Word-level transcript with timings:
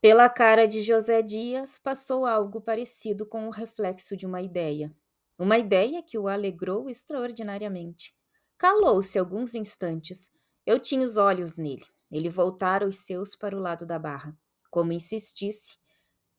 Pela 0.00 0.30
cara 0.30 0.66
de 0.66 0.80
José 0.80 1.20
Dias 1.20 1.78
passou 1.78 2.24
algo 2.24 2.58
parecido 2.58 3.26
com 3.26 3.46
o 3.46 3.50
reflexo 3.50 4.16
de 4.16 4.24
uma 4.24 4.40
ideia. 4.40 4.90
Uma 5.38 5.58
ideia 5.58 6.02
que 6.02 6.16
o 6.18 6.26
alegrou 6.26 6.88
extraordinariamente. 6.88 8.16
Calou-se 8.56 9.18
alguns 9.18 9.54
instantes. 9.54 10.30
Eu 10.64 10.78
tinha 10.78 11.02
os 11.02 11.18
olhos 11.18 11.54
nele. 11.54 11.84
Ele 12.10 12.30
voltara 12.30 12.88
os 12.88 12.96
seus 13.00 13.36
para 13.36 13.54
o 13.54 13.60
lado 13.60 13.84
da 13.84 13.98
barra. 13.98 14.34
Como 14.70 14.90
insistisse. 14.90 15.76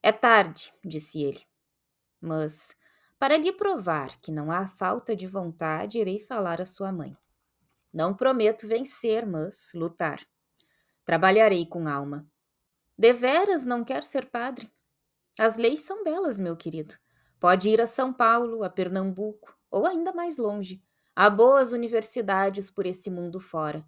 É 0.01 0.11
tarde, 0.11 0.73
disse 0.83 1.21
ele. 1.21 1.45
Mas, 2.19 2.75
para 3.19 3.37
lhe 3.37 3.51
provar 3.51 4.19
que 4.21 4.31
não 4.31 4.51
há 4.51 4.67
falta 4.69 5.15
de 5.15 5.27
vontade, 5.27 5.99
irei 5.99 6.19
falar 6.19 6.59
à 6.59 6.65
sua 6.65 6.91
mãe. 6.91 7.15
Não 7.93 8.15
prometo 8.15 8.67
vencer, 8.67 9.23
mas 9.23 9.71
lutar. 9.75 10.25
Trabalharei 11.05 11.63
com 11.67 11.87
alma. 11.87 12.30
Deveras 13.01 13.65
não 13.65 13.83
quer 13.83 14.03
ser 14.03 14.29
padre? 14.29 14.71
As 15.39 15.57
leis 15.57 15.79
são 15.79 16.03
belas, 16.03 16.37
meu 16.37 16.55
querido. 16.55 16.93
Pode 17.39 17.67
ir 17.67 17.81
a 17.81 17.87
São 17.87 18.13
Paulo, 18.13 18.63
a 18.63 18.69
Pernambuco, 18.69 19.57
ou 19.71 19.87
ainda 19.87 20.13
mais 20.13 20.37
longe. 20.37 20.83
Há 21.15 21.27
boas 21.27 21.71
universidades 21.71 22.69
por 22.69 22.85
esse 22.85 23.09
mundo 23.09 23.39
fora. 23.39 23.83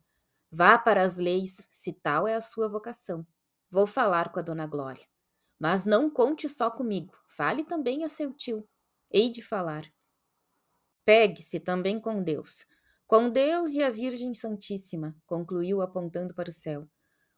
Vá 0.51 0.79
para 0.79 1.03
as 1.03 1.15
leis, 1.15 1.67
se 1.69 1.93
tal 1.93 2.27
é 2.27 2.33
a 2.33 2.41
sua 2.41 2.67
vocação. 2.67 3.23
Vou 3.69 3.85
falar 3.85 4.31
com 4.31 4.39
a 4.39 4.41
dona 4.41 4.65
Glória. 4.65 5.05
Mas 5.59 5.85
não 5.85 6.09
conte 6.09 6.49
só 6.49 6.71
comigo, 6.71 7.15
fale 7.27 7.63
também 7.63 8.03
a 8.03 8.09
seu 8.09 8.33
tio. 8.33 8.67
Hei 9.11 9.29
de 9.29 9.43
falar. 9.43 9.85
Pegue-se 11.05 11.59
também 11.59 11.99
com 11.99 12.23
Deus. 12.23 12.65
Com 13.05 13.29
Deus 13.29 13.73
e 13.73 13.83
a 13.83 13.91
Virgem 13.91 14.33
Santíssima, 14.33 15.15
concluiu 15.27 15.83
apontando 15.83 16.33
para 16.33 16.49
o 16.49 16.51
céu. 16.51 16.89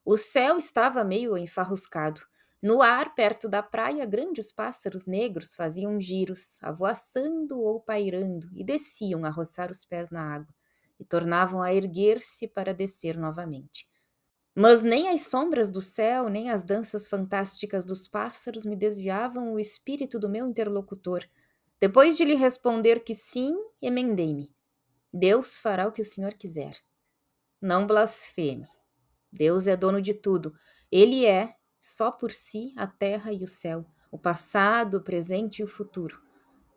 O 0.06 0.18
céu 0.18 0.60
estava 0.60 1.04
meio 1.04 1.36
enfarruscado. 1.36 2.22
No 2.62 2.80
ar, 2.80 3.16
perto 3.16 3.50
da 3.50 3.64
praia, 3.64 4.06
grandes 4.06 4.52
pássaros 4.52 5.08
negros 5.08 5.56
faziam 5.56 6.00
giros, 6.00 6.60
avoaçando 6.62 7.60
ou 7.60 7.80
pairando, 7.80 8.48
e 8.54 8.64
desciam 8.64 9.26
a 9.26 9.32
roçar 9.32 9.72
os 9.72 9.84
pés 9.84 10.12
na 10.12 10.36
água, 10.36 10.54
e 11.00 11.04
tornavam 11.04 11.60
a 11.60 11.74
erguer-se 11.74 12.48
para 12.48 12.72
descer 12.72 13.18
novamente. 13.18 13.90
Mas 14.54 14.84
nem 14.84 15.10
as 15.10 15.24
sombras 15.24 15.72
do 15.72 15.82
céu, 15.82 16.30
nem 16.30 16.52
as 16.52 16.64
danças 16.64 17.08
fantásticas 17.08 17.84
dos 17.84 18.08
pássaros 18.08 18.64
me 18.64 18.76
desviavam 18.76 19.54
o 19.54 19.60
espírito 19.60 20.20
do 20.20 20.30
meu 20.30 20.48
interlocutor. 20.48 21.28
Depois 21.82 22.16
de 22.16 22.24
lhe 22.24 22.36
responder 22.36 23.00
que 23.04 23.16
sim, 23.16 23.56
emendei-me. 23.82 24.54
Deus 25.12 25.58
fará 25.58 25.88
o 25.88 25.92
que 25.92 26.04
o 26.04 26.06
Senhor 26.06 26.36
quiser. 26.36 26.78
Não 27.60 27.88
blasfeme. 27.88 28.75
Deus 29.36 29.68
é 29.68 29.76
dono 29.76 30.02
de 30.02 30.14
tudo. 30.14 30.56
Ele 30.90 31.26
é, 31.26 31.56
só 31.80 32.10
por 32.10 32.32
si, 32.32 32.74
a 32.78 32.88
terra 32.88 33.34
e 33.34 33.44
o 33.44 33.48
céu, 33.48 33.86
o 34.10 34.18
passado, 34.18 34.98
o 34.98 35.02
presente 35.02 35.60
e 35.60 35.64
o 35.64 35.68
futuro. 35.68 36.22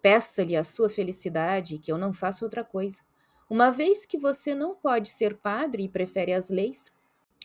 Peça-lhe 0.03 0.57
a 0.57 0.65
sua 0.65 0.89
felicidade, 0.89 1.79
que 1.79 1.91
eu 1.91 1.97
não 1.97 2.13
faço 2.13 2.45
outra 2.45 2.65
coisa. 2.65 3.01
Uma 3.49 3.71
vez 3.71 4.05
que 4.05 4.19
você 4.19 4.55
não 4.55 4.75
pode 4.75 5.09
ser 5.09 5.37
padre 5.39 5.85
e 5.85 5.89
prefere 5.89 6.33
as 6.33 6.51
leis, 6.51 6.93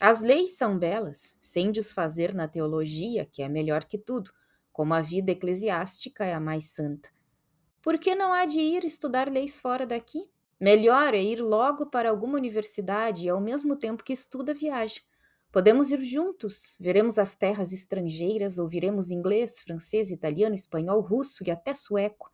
as 0.02 0.22
leis 0.22 0.58
são 0.58 0.78
belas, 0.78 1.38
sem 1.40 1.72
desfazer 1.72 2.34
na 2.34 2.48
teologia, 2.48 3.26
que 3.26 3.44
é 3.44 3.48
melhor 3.48 3.86
que 3.86 3.98
tudo, 3.98 4.32
como 4.72 4.96
a 4.96 5.02
vida 5.02 5.32
eclesiástica 5.32 6.26
é 6.26 6.34
a 6.34 6.40
mais 6.40 6.66
santa. 6.66 7.10
Por 7.82 8.00
que 8.00 8.16
não 8.16 8.34
há 8.34 8.46
de 8.46 8.58
ir 8.58 8.84
estudar 8.84 9.30
leis 9.30 9.60
fora 9.60 9.86
daqui? 9.86 10.33
Melhor 10.64 11.14
é 11.14 11.22
ir 11.22 11.42
logo 11.42 11.88
para 11.88 12.10
alguma 12.10 12.38
universidade 12.38 13.28
ao 13.28 13.42
mesmo 13.42 13.76
tempo 13.76 14.02
que 14.02 14.14
estuda, 14.14 14.54
viaja. 14.54 15.02
Podemos 15.52 15.92
ir 15.92 16.02
juntos, 16.02 16.78
veremos 16.80 17.20
as 17.20 17.36
terras 17.36 17.74
estrangeiras, 17.74 18.58
ouviremos 18.58 19.12
inglês, 19.12 19.60
francês, 19.60 20.10
italiano, 20.10 20.56
espanhol, 20.56 21.02
russo 21.02 21.44
e 21.46 21.52
até 21.52 21.74
sueco. 21.74 22.32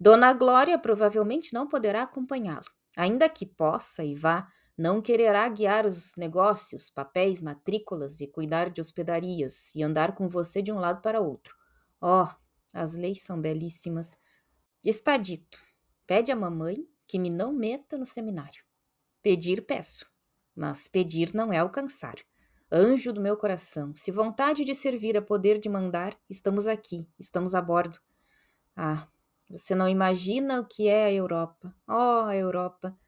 Dona 0.00 0.32
Glória 0.32 0.78
provavelmente 0.78 1.52
não 1.52 1.68
poderá 1.68 2.04
acompanhá-lo. 2.04 2.64
Ainda 2.96 3.28
que 3.28 3.44
possa 3.44 4.02
e 4.02 4.14
vá, 4.14 4.50
não 4.74 5.02
quererá 5.02 5.46
guiar 5.46 5.84
os 5.84 6.14
negócios, 6.16 6.88
papéis, 6.88 7.42
matrículas 7.42 8.22
e 8.22 8.26
cuidar 8.26 8.70
de 8.70 8.80
hospedarias 8.80 9.74
e 9.74 9.82
andar 9.82 10.14
com 10.14 10.30
você 10.30 10.62
de 10.62 10.72
um 10.72 10.78
lado 10.78 11.02
para 11.02 11.20
outro. 11.20 11.54
Oh, 12.00 12.26
as 12.72 12.94
leis 12.94 13.20
são 13.20 13.38
belíssimas. 13.38 14.16
Está 14.82 15.18
dito. 15.18 15.58
Pede 16.06 16.32
à 16.32 16.36
mamãe 16.36 16.88
que 17.06 17.18
me 17.18 17.30
não 17.30 17.52
meta 17.52 17.96
no 17.96 18.06
seminário. 18.06 18.64
Pedir, 19.22 19.64
peço, 19.66 20.06
mas 20.54 20.88
pedir 20.88 21.34
não 21.34 21.52
é 21.52 21.58
alcançar. 21.58 22.16
Anjo 22.70 23.12
do 23.12 23.20
meu 23.20 23.36
coração, 23.36 23.94
se 23.94 24.10
vontade 24.10 24.64
de 24.64 24.74
servir 24.74 25.14
é 25.14 25.20
poder 25.20 25.58
de 25.58 25.68
mandar, 25.68 26.18
estamos 26.28 26.66
aqui, 26.66 27.08
estamos 27.18 27.54
a 27.54 27.62
bordo. 27.62 27.98
Ah, 28.74 29.06
você 29.48 29.74
não 29.74 29.88
imagina 29.88 30.60
o 30.60 30.66
que 30.66 30.88
é 30.88 31.04
a 31.04 31.12
Europa. 31.12 31.74
Oh, 31.88 32.26
a 32.26 32.34
Europa! 32.34 32.98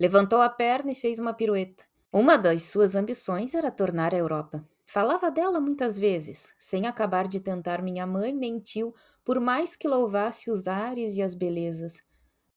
Levantou 0.00 0.40
a 0.40 0.48
perna 0.48 0.90
e 0.90 0.94
fez 0.96 1.20
uma 1.20 1.32
pirueta. 1.32 1.84
Uma 2.12 2.36
das 2.36 2.64
suas 2.64 2.96
ambições 2.96 3.54
era 3.54 3.70
tornar 3.70 4.12
a 4.12 4.18
Europa. 4.18 4.68
Falava 4.86 5.30
dela 5.30 5.60
muitas 5.60 5.98
vezes, 5.98 6.54
sem 6.58 6.86
acabar 6.86 7.26
de 7.26 7.40
tentar 7.40 7.80
minha 7.80 8.06
mãe 8.06 8.32
nem 8.32 8.58
tio, 8.58 8.92
por 9.24 9.40
mais 9.40 9.76
que 9.76 9.88
louvasse 9.88 10.50
os 10.50 10.66
ares 10.66 11.16
e 11.16 11.22
as 11.22 11.34
belezas. 11.34 12.02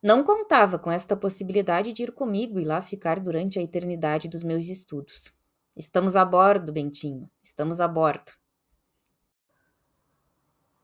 Não 0.02 0.24
contava 0.24 0.78
com 0.78 0.92
esta 0.92 1.18
possibilidade 1.18 1.92
de 1.92 2.04
ir 2.04 2.12
comigo 2.12 2.60
e 2.60 2.64
lá 2.64 2.82
ficar 2.82 3.20
durante 3.20 3.58
a 3.58 3.62
eternidade 3.62 4.28
dos 4.28 4.44
meus 4.44 4.68
estudos. 4.68 5.34
Estamos 5.76 6.16
a 6.16 6.24
bordo, 6.24 6.72
Bentinho, 6.72 7.30
estamos 7.42 7.82
a 7.82 7.88
bordo. 7.88 8.34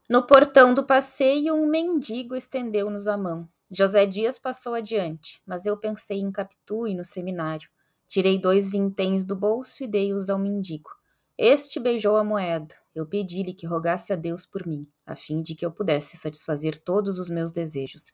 No 0.09 0.25
portão 0.25 0.73
do 0.73 0.83
passeio, 0.83 1.55
um 1.55 1.67
mendigo 1.67 2.35
estendeu-nos 2.35 3.07
a 3.07 3.17
mão. 3.17 3.47
José 3.71 4.05
Dias 4.05 4.37
passou 4.37 4.73
adiante, 4.73 5.41
mas 5.45 5.65
eu 5.65 5.77
pensei 5.77 6.19
em 6.19 6.31
Capitu 6.31 6.87
e 6.87 6.93
no 6.93 7.03
seminário. 7.03 7.69
Tirei 8.07 8.39
dois 8.39 8.69
vinténs 8.69 9.25
do 9.25 9.35
bolso 9.35 9.83
e 9.83 9.87
dei-os 9.87 10.29
ao 10.29 10.37
mendigo. 10.37 10.89
Este 11.37 11.79
beijou 11.79 12.15
a 12.17 12.23
moeda. 12.23 12.75
Eu 12.93 13.07
pedi-lhe 13.07 13.53
que 13.53 13.65
rogasse 13.65 14.13
a 14.13 14.15
Deus 14.15 14.45
por 14.45 14.67
mim, 14.67 14.87
a 15.05 15.15
fim 15.15 15.41
de 15.41 15.55
que 15.55 15.65
eu 15.65 15.71
pudesse 15.71 16.17
satisfazer 16.17 16.77
todos 16.77 17.17
os 17.17 17.29
meus 17.29 17.51
desejos. 17.51 18.11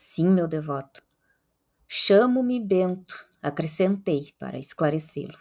Sim, 0.00 0.28
meu 0.28 0.46
devoto. 0.46 1.02
Chamo-me 1.88 2.60
Bento, 2.60 3.16
acrescentei 3.42 4.32
para 4.38 4.56
esclarecê-lo. 4.56 5.36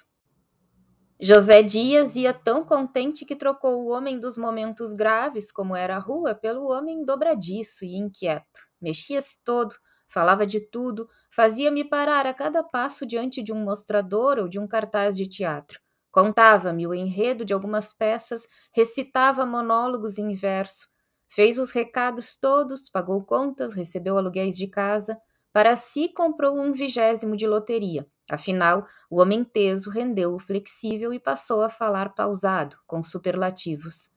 José 1.22 1.62
Dias 1.62 2.16
ia 2.16 2.34
tão 2.34 2.66
contente 2.66 3.24
que 3.24 3.36
trocou 3.36 3.84
o 3.84 3.90
homem 3.90 4.20
dos 4.20 4.36
momentos 4.36 4.94
graves, 4.94 5.52
como 5.52 5.76
era 5.76 5.98
a 5.98 6.00
rua, 6.00 6.34
pelo 6.34 6.72
homem 6.72 7.06
dobradiço 7.06 7.86
e 7.86 7.98
inquieto. 7.98 8.62
Mexia-se 8.82 9.38
todo, 9.44 9.76
falava 10.08 10.44
de 10.44 10.60
tudo, 10.60 11.08
fazia-me 11.30 11.88
parar 11.88 12.26
a 12.26 12.34
cada 12.34 12.64
passo 12.64 13.06
diante 13.06 13.44
de 13.44 13.54
um 13.54 13.64
mostrador 13.64 14.40
ou 14.40 14.48
de 14.48 14.58
um 14.58 14.68
cartaz 14.68 15.16
de 15.16 15.30
teatro. 15.30 15.80
Contava-me 16.10 16.88
o 16.88 16.96
enredo 16.96 17.46
de 17.46 17.54
algumas 17.54 17.94
peças, 17.94 18.48
recitava 18.74 19.46
monólogos 19.46 20.18
em 20.18 20.34
verso, 20.34 20.88
Fez 21.28 21.60
os 21.60 21.72
recados 21.72 22.38
todos, 22.38 22.90
pagou 22.90 23.24
contas, 23.24 23.74
recebeu 23.74 24.18
aluguéis 24.18 24.58
de 24.58 24.68
casa. 24.68 25.20
Para 25.52 25.76
si, 25.76 26.10
comprou 26.10 26.60
um 26.60 26.72
vigésimo 26.72 27.36
de 27.36 27.46
loteria. 27.46 28.08
Afinal, 28.30 28.86
o 29.10 29.22
homem 29.22 29.44
teso 29.44 29.90
rendeu 29.90 30.34
o 30.34 30.40
flexível 30.40 31.14
e 31.14 31.20
passou 31.20 31.62
a 31.62 31.70
falar 31.70 32.14
pausado, 32.14 32.78
com 32.86 33.02
superlativos. 33.04 34.12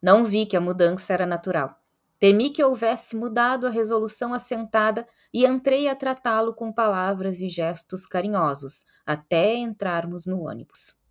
Não 0.00 0.24
vi 0.24 0.46
que 0.46 0.56
a 0.56 0.60
mudança 0.60 1.12
era 1.12 1.26
natural. 1.26 1.78
Temi 2.18 2.50
que 2.50 2.62
houvesse 2.62 3.16
mudado 3.16 3.66
a 3.66 3.70
resolução 3.70 4.32
assentada 4.32 5.06
e 5.34 5.44
entrei 5.44 5.88
a 5.88 5.96
tratá-lo 5.96 6.54
com 6.54 6.72
palavras 6.72 7.40
e 7.40 7.48
gestos 7.48 8.06
carinhosos, 8.06 8.84
até 9.04 9.56
entrarmos 9.56 10.24
no 10.24 10.48
ônibus. 10.48 11.01